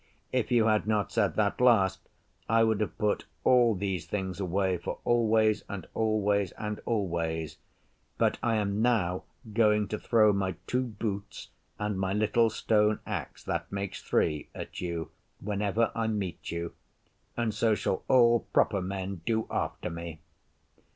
[0.31, 2.09] 'If you had not said that last
[2.49, 7.57] I would have put all these things away for always and always and always;
[8.17, 13.43] but I am now going to throw my two boots and my little stone axe
[13.43, 16.73] (that makes three) at you whenever I meet you.
[17.37, 20.19] And so shall all proper Men do after me!